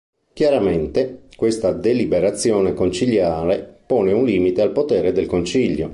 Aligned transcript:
Chiaramente, 0.33 1.25
questa 1.35 1.73
deliberazione 1.73 2.73
conciliare 2.73 3.81
pone 3.85 4.11
un 4.13 4.25
limite 4.25 4.63
al 4.63 4.71
potere 4.71 5.11
del 5.11 5.27
concilio. 5.27 5.89